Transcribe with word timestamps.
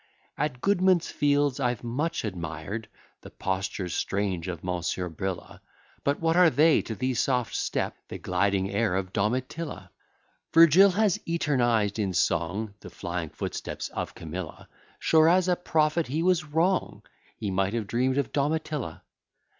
At 0.35 0.61
Goodman's 0.61 1.11
Fields 1.11 1.59
I've 1.59 1.83
much 1.83 2.25
admired 2.25 2.87
The 3.21 3.29
postures 3.29 3.93
strange 3.93 4.47
of 4.47 4.63
Monsieur 4.63 5.09
Brilla; 5.11 5.61
But 6.03 6.19
what 6.19 6.35
are 6.35 6.49
they 6.49 6.81
to 6.81 6.95
the 6.95 7.13
soft 7.13 7.53
step, 7.53 7.95
The 8.07 8.17
gliding 8.17 8.71
air 8.71 8.95
of 8.95 9.13
Domitilla? 9.13 9.91
Virgil 10.55 10.89
has 10.89 11.19
eternized 11.27 11.99
in 11.99 12.13
song 12.13 12.73
The 12.79 12.89
flying 12.89 13.29
footsteps 13.29 13.89
of 13.89 14.15
Camilla; 14.15 14.67
Sure, 14.97 15.29
as 15.29 15.47
a 15.47 15.55
prophet, 15.55 16.07
he 16.07 16.23
was 16.23 16.45
wrong; 16.45 17.03
He 17.37 17.51
might 17.51 17.75
have 17.75 17.85
dream'd 17.85 18.17
of 18.17 18.31
Domitilla. 18.31 19.03